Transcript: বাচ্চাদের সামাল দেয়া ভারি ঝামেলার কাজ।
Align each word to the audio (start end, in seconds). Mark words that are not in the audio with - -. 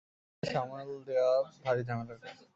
বাচ্চাদের 0.03 0.51
সামাল 0.53 0.87
দেয়া 1.07 1.29
ভারি 1.63 1.81
ঝামেলার 1.87 2.17
কাজ। 2.23 2.35